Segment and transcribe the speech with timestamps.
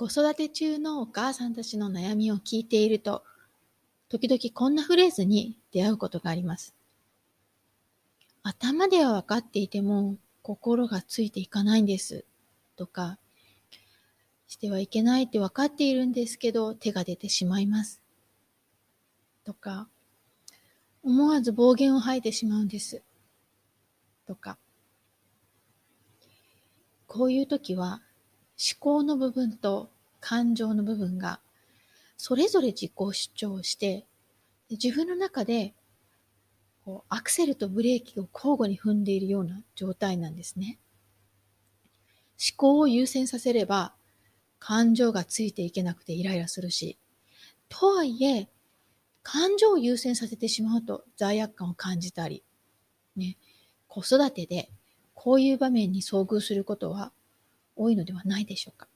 [0.00, 3.22] 子育て中のお母さんたちの悩みを聞いていると、
[4.08, 6.74] 時々こんなフレーズに出会うことがあります。
[8.42, 12.24] 頭では分かっていても心がついていかないんです。
[12.76, 13.18] とか、
[14.48, 18.00] してはいけないって分かっているんですけど手が出てしまいます。
[19.44, 19.86] とか、
[21.02, 23.02] 思わず暴言を吐いてしまうんです。
[24.26, 24.56] とか、
[27.06, 28.00] こういう時は
[28.60, 29.90] 思考の部分と
[30.20, 31.40] 感情の部分が
[32.18, 34.04] それぞれ自己主張して
[34.68, 35.72] 自分の中で
[36.84, 40.78] こうアクセルとブレーキを交互に踏んでいるような状態なんですね。
[42.38, 43.94] 思考を優先させれば
[44.58, 46.98] 感情がついていけなくてイライラするし、
[47.70, 48.48] とはいえ
[49.22, 52.42] 感情を優先させてしまうと罪悪感を感じたり、
[53.16, 53.36] ね、
[53.88, 54.70] 子育てで
[55.14, 57.12] こういう場面に遭遇することは
[57.80, 58.88] 多いのではないでしょうか。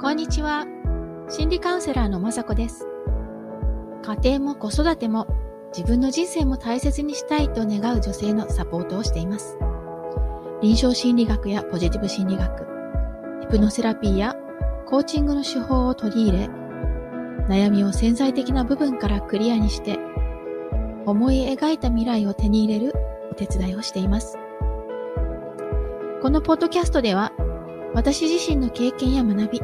[0.00, 0.64] こんにちは。
[1.28, 2.86] 心理カウンセラーのまさこです。
[4.02, 5.26] 家庭も子育ても
[5.76, 9.58] 自分の人生も大切にしたいと願う女性のサポートをしています。
[10.62, 12.66] 臨床心理学やポジティブ心理学、
[13.42, 14.34] ヒプノセラピーや
[14.86, 16.46] コーチングの手法を取り入れ、
[17.48, 19.98] 悩みを潜在的な部分からクリアにして、
[21.04, 22.94] 思い描いた未来を手に入れる
[23.30, 24.41] お手伝いをしています。
[26.22, 27.32] このポッドキャストでは、
[27.94, 29.58] 私自身の経験や学び、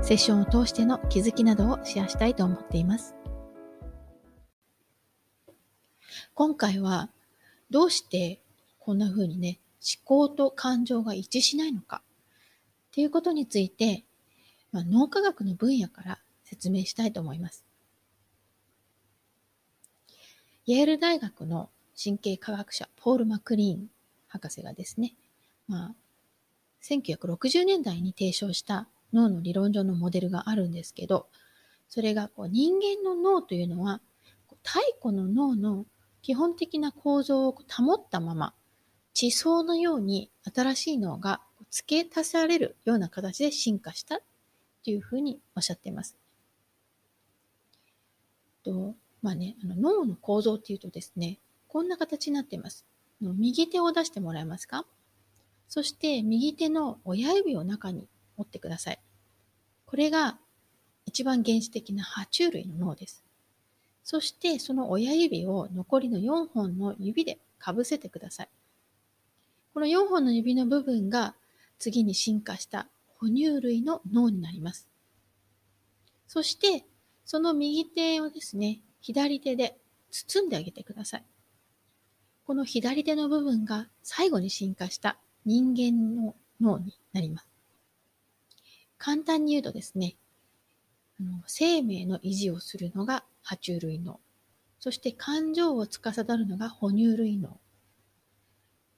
[0.00, 3.16] セッションを通しての気づきなどをシェアしたいと思っています。
[6.34, 7.10] 今回は、
[7.70, 8.40] どうして
[8.78, 12.02] こんな風にね、思考と感情が一致しないのか
[12.90, 14.04] っていうことについて、
[14.70, 17.66] まあ、脳科学の分野から説明したいと思います。
[20.64, 23.90] イェール大学の神経科学者ポール・マクリーン
[24.28, 25.16] 博士がですね、
[25.68, 25.94] まあ、
[26.82, 31.28] 1960年代に提唱した脳の理論上のモデルがあるんですけど、
[31.88, 34.00] それがこう人間の脳というのは、
[34.64, 35.86] 太古の脳の
[36.22, 38.54] 基本的な構造を保ったまま、
[39.14, 41.40] 地層のように新しい脳が
[41.70, 44.20] 付け足されるような形で進化した
[44.84, 46.16] というふうにおっしゃっています。
[48.62, 52.84] とまあね、あの脳の構造っていうとですね、こんな形になっています。
[53.20, 54.86] 右手を出してもらえますか？
[55.68, 59.00] そして右手の親指を中に持ってください。
[59.86, 60.38] これが
[61.06, 63.24] 一番原始的な爬虫類の脳です。
[64.02, 68.48] そしてその親指を残りの4本の指でかぶせてください。
[69.74, 71.34] この4本の指の部分が
[71.78, 74.88] 次に進化した哺乳類の脳になります。
[76.26, 76.86] そして
[77.26, 79.76] その右手をですね、左手で
[80.10, 81.24] 包んであげてください。
[82.46, 87.48] この左手の部分が最後に進化した人間の脳になります。
[88.98, 90.14] 簡単に言うとですね、
[91.46, 94.20] 生命の維持をするのが爬虫類脳。
[94.78, 97.58] そして感情を司るのが哺乳類脳。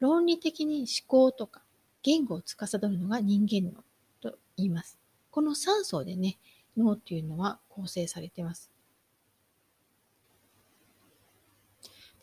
[0.01, 1.63] 論理的に思考とか
[2.03, 3.85] 言語を司るのが人間脳
[4.21, 4.99] と言います。
[5.31, 6.37] この3層でね、
[6.77, 8.73] 脳っていうのは構成されています。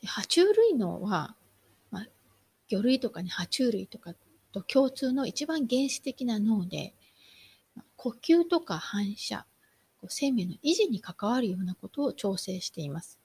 [0.02, 1.34] で爬虫類脳は、
[2.68, 4.14] 魚類とかに爬虫類とか
[4.52, 6.94] と共通の一番原始的な脳で、
[7.96, 9.46] 呼吸とか反射、
[10.08, 13.18] 生命の維持に関わるようなことを調整しています。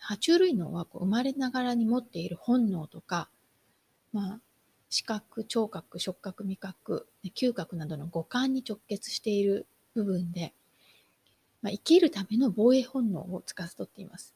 [0.00, 3.28] 爬虫類脳はこう生まれながらに持っている本能とか、
[4.12, 4.40] まあ、
[4.88, 10.54] 視覚、聴覚、触覚、味覚、嗅覚などの五感に直結している部分で、
[11.62, 14.34] まあ、生きるための防衛本能を司っています。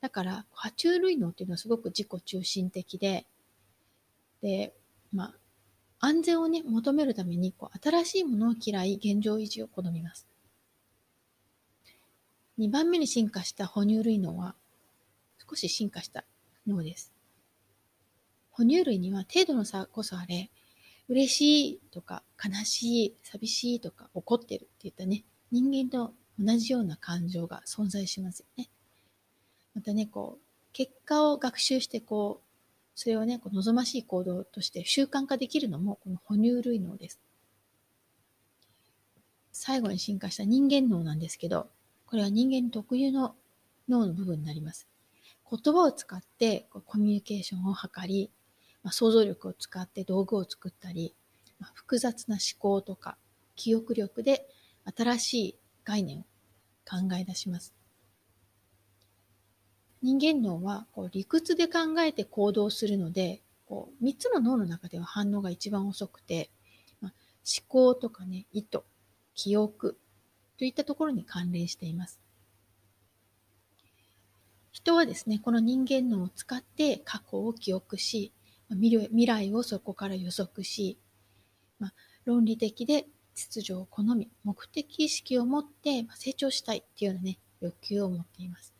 [0.00, 3.26] だから、爬虫類脳っていうのはすごく自己中心的で、
[4.46, 4.72] で、
[5.12, 5.34] ま
[6.00, 10.28] あ、安全をね、求めるために、こう、新しいものを嫌い、現状維持を好みます。
[12.56, 14.54] 2番目に進化した哺乳類脳は、
[15.50, 16.24] 少し進化した
[16.64, 17.12] 脳です。
[18.52, 20.48] 哺乳類には程度の差こそあれ、
[21.08, 28.68] 嬉しいとか悲しい、寂しいとか怒ってるっていったね、人間と同じような感情が存在しますよね。
[29.74, 32.45] またね、こう、結果を学習して、こう、
[32.96, 37.20] それをね、こう望ましい行動として習慣化できるのも、この哺乳類脳です。
[39.52, 41.68] 最後に進化した人間脳なんですけど、
[42.06, 43.36] これは人間特有の
[43.86, 44.88] 脳の部分になります。
[45.48, 48.30] 言葉を使ってコミュニケーションを図り、
[48.82, 51.14] まあ、想像力を使って道具を作ったり、
[51.58, 53.18] まあ、複雑な思考とか
[53.56, 54.48] 記憶力で
[54.96, 56.22] 新しい概念を
[56.88, 57.74] 考え出します。
[60.06, 66.48] 人間脳はこう理屈で考えて行動するので、こう3つの脳の中では反応が一番遅くて、
[67.00, 67.12] まあ、
[67.66, 68.82] 考とかね、意図、
[69.34, 69.98] 記憶
[70.58, 72.20] といったところに関連しています。
[74.70, 78.32] 人はですね、この人間脳を使って過去を記憶し、
[78.70, 81.00] 未来をそこから予測し、
[81.80, 81.94] まあ、
[82.24, 88.75] 論理的で秩序を好み、目的意識を持って成長したいっていうようなね、欲求を持っています。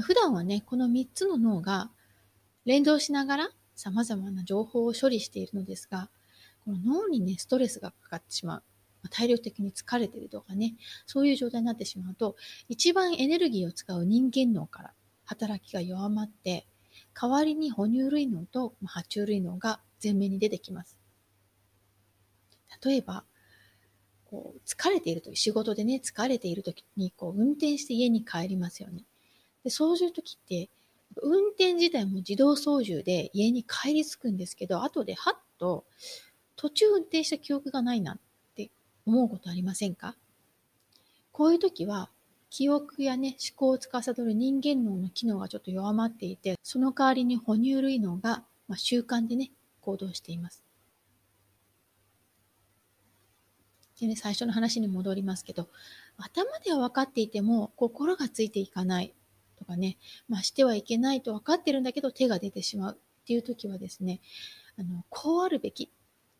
[0.00, 1.90] 普段はね、この3つの脳が
[2.64, 6.10] 連動しながら様々な情報を処理しているのですが、
[6.64, 8.62] この脳にね、ストレスがかかってしまう。
[9.08, 10.74] 体力的に疲れてるとかね、
[11.06, 12.36] そういう状態になってしまうと、
[12.68, 14.94] 一番エネルギーを使う人間脳から
[15.24, 16.66] 働きが弱まって、
[17.18, 20.98] 代わりに哺乳類脳と爬虫類脳が前面に出てきます。
[22.84, 23.24] 例えば、
[24.26, 29.04] こう疲れているとき、仕事でね、疲れているときにこう運転して家に帰りますよね。
[29.64, 30.68] でそういうときって、
[31.22, 35.84] 運転自体も自動操縦で家に帰り着くんですけど、後ではっと
[36.56, 38.18] 途中運転した記憶がないなっ
[38.54, 38.70] て
[39.06, 40.16] 思うことありませんか？
[41.32, 42.10] こういう時は
[42.48, 50.62] 記憶やね、思考を司る人間脳の機能がちょっと弱まっていて、その代わりに哺乳類脳が、まあ、習慣でね、行動しています。
[54.00, 55.68] でね、最初の話に戻りますけど、
[56.16, 59.14] 頭では分かっていても心がついていかない
[59.60, 59.98] とかね、
[60.28, 64.20] まあ、してはいけないと分かってるんだけど手が出てしまうっていう時はですね、
[64.78, 65.92] あの、こうあるべき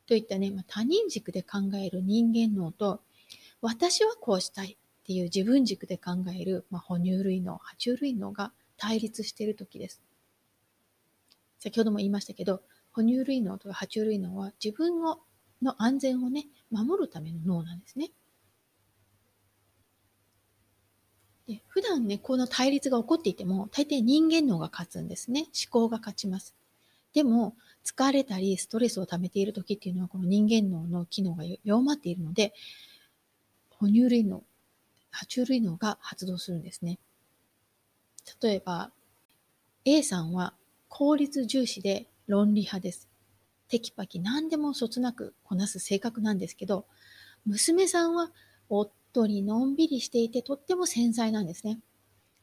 [0.07, 3.03] といったね、まあ、他人軸で考える人間脳と、
[3.61, 10.01] 私はこうしたいっていう自分軸で考える、まあ、哺乳類脳、爬虫類脳が対立している時です。
[11.59, 12.63] 先ほども言いましたけど、
[12.93, 15.21] 哺乳類脳とか爬虫類脳は自分を
[15.63, 18.11] の安全をね、守るための脳なんですね。
[21.51, 25.47] で普段ね、この対立が起こっていても、大抵人間脳が勝つんですね。
[25.47, 26.55] 思考が勝ちます。
[27.13, 32.55] でも、疲れたりストレスを溜めている時っていうのは、この人間脳の機能が弱まっているので、
[33.71, 34.45] 哺乳類脳、
[35.13, 37.01] 爬虫類脳が発動するんですね。
[38.41, 38.93] 例えば、
[39.85, 40.55] A さんは
[40.89, 43.09] 効率重視で論理派です。
[43.67, 46.87] テキパキ何でもそつなくこなす性格なんですけど、
[47.45, 48.31] 娘さんは
[48.69, 51.81] おっとりのんびりしていてとっても繊細なんですね。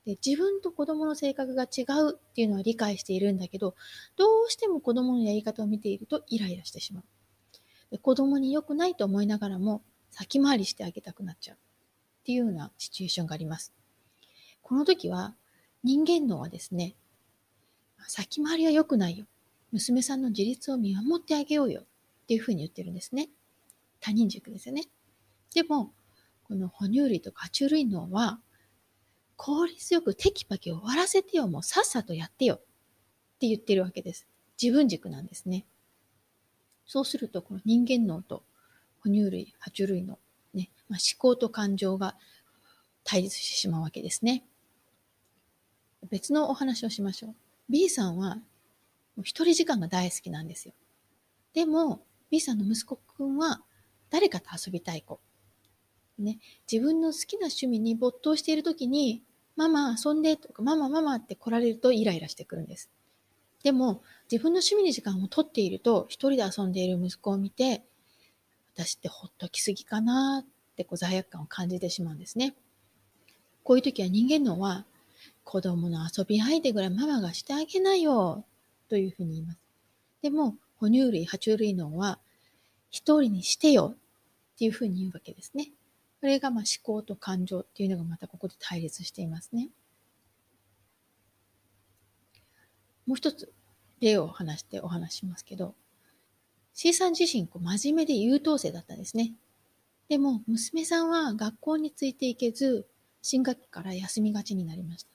[0.05, 3.75] で自分と子供の性格が違うっていうのは理解しているんだけど、
[4.15, 7.03] どうしても子供のやり方を見ているとイライラしてしまう。
[7.91, 9.81] で子供に良くないと思いながらも
[10.11, 11.59] 先回りしてあげたくなっちゃうっ
[12.23, 13.73] ていうようなシチュエーションがあります。
[14.61, 15.35] この時は
[15.83, 16.95] 人間脳はですね、
[18.07, 19.25] 先回りは良くないよ。
[19.71, 21.85] 娘さんの自立を見守ってあげようよっ
[22.27, 23.29] ていうふうに言ってるんですね。
[23.99, 24.83] 他人軸ですよね。
[25.53, 25.91] でも、
[26.47, 28.39] この哺乳類とか爬虫類脳は、
[29.35, 32.59] 効率よくテキパキ終わらせてよ、もうさっさとやってよっ
[33.39, 34.27] て言ってるわけです。
[34.61, 35.65] 自分軸なんですね。
[36.85, 38.43] そうすると、この人間脳と
[39.01, 40.19] 哺乳類、爬虫類の
[40.53, 42.15] ね、まあ、思考と感情が
[43.03, 44.43] 対立してしまうわけですね。
[46.09, 47.35] 別のお話をしましょう。
[47.69, 48.39] B さんは
[49.23, 50.73] 一人時間が大好きなんですよ。
[51.53, 53.61] でも、B さんの息子くんは
[54.09, 55.19] 誰かと遊びたい子。
[56.23, 56.39] ね、
[56.71, 59.23] 自分の好きな趣味に没頭しているときに、
[59.55, 62.89] ママ遊んでとか、ママママって来られるとイライラしてくるんです。
[63.63, 67.83] でも、自分の趣味に時間を取っていると、一人で遊んでいる息子を見て、
[68.75, 72.55] 私ってほっときすぎかなってこう罪悪感を感じてしまうんですね。
[73.63, 74.85] こういう時は人間のは、
[75.43, 78.45] 子供の遊び相手ぐらいママがしてあげなよ
[78.89, 79.59] というふうに言います。
[80.21, 82.19] でも、哺乳類、爬虫類脳は、
[82.89, 85.71] 一人にしてよっていうふうに言うわけですね。
[86.27, 89.69] これがまあ思考と感情っていうのがまたここで対立していますね。
[93.05, 93.53] もう一つ
[94.01, 95.73] 例を話してお話しますけど、
[96.73, 99.35] C さん自身こう真面目で優等生だったんですね。
[100.09, 102.85] でも娘さんは学校についていけず、
[103.21, 105.09] 新学期から休みがちになりました。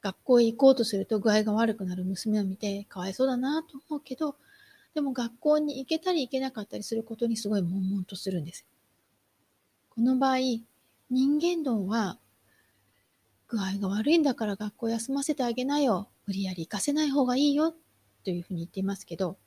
[0.00, 4.36] 学校へ行こうとすると具合が悪くなる娘を見てかわいそうだなと思うけど、
[4.94, 8.64] でも学校に行けたり行けなかったりすることにすごい悶々とするんです。
[9.94, 10.38] この場合、
[11.08, 12.18] 人間道は
[13.46, 16.10] 具合が悪いんだから学校休ませてあげなよ。
[16.26, 17.76] 無理やり行かせない方がいいよ。
[18.24, 19.38] というふうに言っていますけど、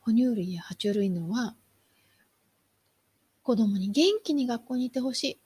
[0.00, 1.56] 哺乳類や爬虫類のは
[3.42, 5.40] 子供に元気に学校に行ってほしい。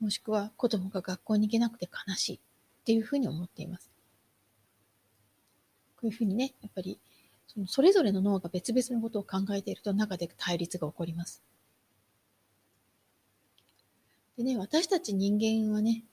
[0.00, 2.36] もしくは子供が学校に行けなくて悲しい。
[2.36, 2.40] っ
[2.84, 3.92] ていうふうに思っています。
[5.94, 6.98] こういうふうにね、やっぱり
[7.46, 11.40] そのそれぞれの脳が別々のことを考えていると中で対立が起こります。
[14.38, 16.04] でね、私たち人間はね、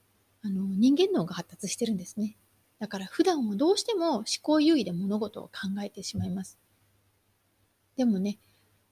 [0.42, 2.36] あの人間脳が発達してるんですね。
[2.80, 6.58] だから普段はどうしても思考優位で物事を考えてしまいます。
[7.96, 8.40] でもね、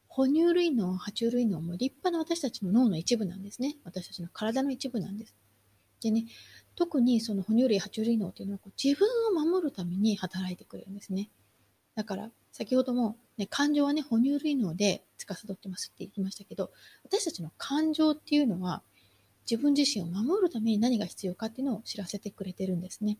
[0.07, 3.75] 哺乳類脳、爬虫類脳も立派な私たちの脳の一部なんですね。
[3.83, 5.35] 私たちの体の一部なんです。
[5.99, 6.25] でね、
[6.75, 11.31] 特にその哺乳類、爬虫類脳っていうのはこう自分を守るために働いてくれるんですね。
[11.95, 16.71] だから、先ほども、ね、感情はね、哺乳類脳で司ってますって言いましたけど、
[17.03, 18.83] 私たちの感情っていうのは、
[19.49, 23.17] 自分自身を守るために何が必要かっていうのを知らせてくれてるんですね。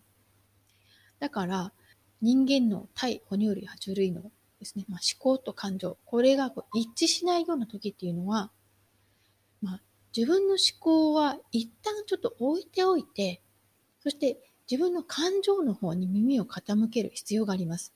[1.20, 1.74] だから、
[2.22, 8.52] 人間の対哺乳類、爬虫類脳ですね、まあ、思考と感情、これがこう一致しないような時っていうのは、
[9.62, 9.82] まあ、
[10.16, 13.42] 自分の思考は一旦ちょっと置いておいて、
[14.02, 14.38] そして
[14.70, 17.94] 自分の感情の方に耳を傾ける必要があります。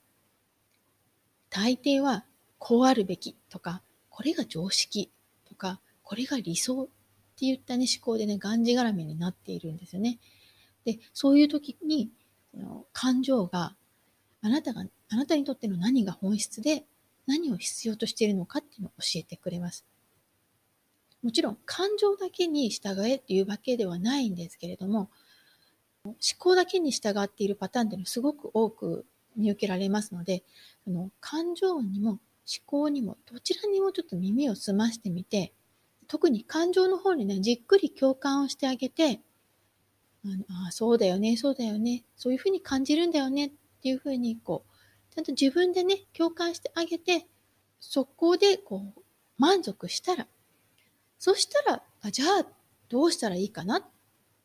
[1.49, 2.25] 大抵は、
[2.59, 5.11] こうあるべきとか、これが常識
[5.45, 6.89] とか、これが理想
[7.37, 10.17] っていったね、思考でね、がんじがらめになっているんですよね。
[10.85, 12.09] で、そういう時に、
[12.93, 13.75] 感情が、
[14.41, 16.87] あなたが、あなたにとっての何が本質で、
[17.27, 19.85] 何を必要としているのかっていうのを教えてくれます。
[21.21, 25.11] もちろん、感情だけに従えっていうわけではないんですけれども、
[26.03, 30.43] 思考だけに従っているパターンっていうのはすごく多く見受けられますので、
[30.85, 32.19] その感情にも思
[32.65, 35.53] 考にもどちらにもちょっと耳を澄ましてみて、
[36.07, 39.21] 特に感情の方にね、じっくり共感をしてあげて、
[40.25, 47.27] あのあ、そうだよね、そうだよね、そういうふうに感じるんだよねっていうふうに、こう、ちゃんと自分でね、共感してあげて、
[47.79, 49.01] そこでこう、
[49.37, 50.27] 満足したら、
[51.19, 52.45] そしたら、あじゃあ、
[52.89, 53.83] どうしたらいいかなっ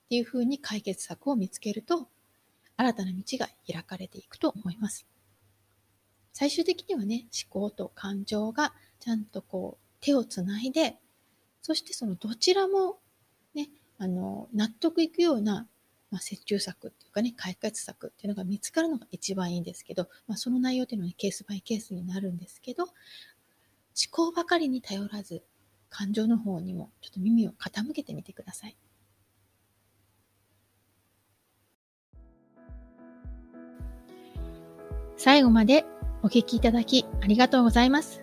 [0.08, 2.08] ていうふうに解決策を見つけると、
[2.76, 5.06] 新たな道が開かれていくと思います。
[6.32, 10.96] 最終的にはね、思考と感情がちゃんとこう手をつないで、
[11.62, 12.98] そしてそのどちらも
[13.54, 15.68] ね、あの、納得いくような、
[16.10, 22.92] まあ、折衷策っていうかね、解決策っていうのが見つかるのが一番いいんですけど、まあ、その内容っていうのは、ね、ケースバイケースになるんですけど、思
[24.10, 25.42] 考ばかりに頼らず、
[25.88, 28.76] 感情の方にもちょっと耳を傾けてみてください。
[35.16, 35.84] 最後まで
[36.22, 38.22] お聞きいただきありがとうございます。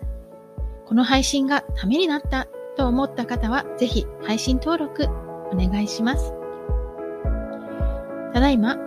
[0.84, 2.48] この配信がためになった
[2.80, 5.04] と思った方は、ぜひ配信登録
[5.52, 6.32] お願いします。
[8.32, 8.78] ただいま、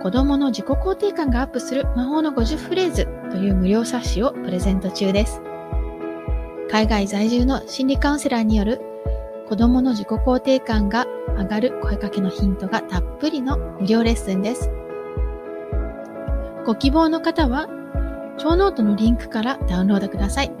[0.00, 5.42] 子供の自己肯定感がアップする魔法の50フレーズという無料冊子をプレゼント中です。
[6.70, 8.80] 海外在住の心理カウンセラーによる
[9.48, 14.70] 子供の自己肯定感が上がる声かけのヒントがたっぷりの無料レッスンです。
[16.64, 17.66] ご希望の方は、
[18.38, 20.52] ショーノートのリンクからダウンロードください。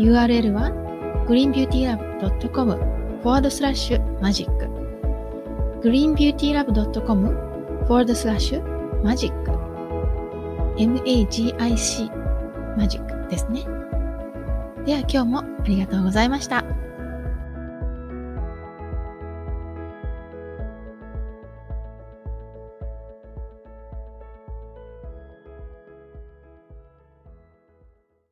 [0.00, 0.89] URL は
[1.30, 2.74] greenbeautylab.com
[3.22, 4.64] forward slash magic
[5.80, 9.50] greenbeautylab.com forward slash magic
[10.76, 12.10] magic
[12.76, 13.64] マジックですね。
[14.84, 16.64] では今日もありがとうございました。